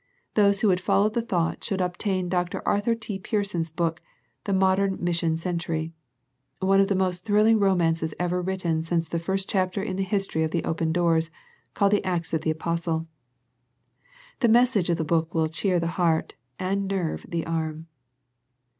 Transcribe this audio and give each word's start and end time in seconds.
Those 0.33 0.61
who 0.61 0.67
would 0.69 0.79
follow 0.81 1.09
the 1.09 1.21
thought 1.21 1.63
should 1.63 1.79
obtain 1.79 2.27
Dr. 2.27 2.67
Arthur 2.67 2.95
T. 2.95 3.19
Pierson's 3.19 3.69
book, 3.69 4.01
"The 4.45 4.51
Modern 4.53 4.97
Mission 4.99 5.37
Century," 5.37 5.93
one 6.59 6.81
of 6.81 6.87
the 6.87 6.95
most 6.95 7.23
thrilling 7.23 7.59
romances 7.59 8.15
ever 8.17 8.41
written 8.41 8.81
since 8.81 9.07
the 9.07 9.19
first 9.19 9.47
chapter 9.47 9.79
in 9.79 9.97
the 9.97 10.01
history 10.03 10.41
of 10.43 10.49
the 10.49 10.63
open 10.65 10.91
doors, 10.91 11.29
called 11.75 11.91
the 11.91 12.03
Acts 12.03 12.33
of 12.33 12.41
the 12.41 12.49
Apostles. 12.49 13.03
The 14.39 14.47
message 14.49 14.89
of 14.89 14.97
the 14.97 15.03
book 15.05 15.35
will 15.35 15.47
cheer 15.49 15.79
the 15.79 15.85
heart, 16.01 16.33
and 16.57 16.87
nerve 16.87 17.27
the 17.29 17.45
arm. 17.45 17.85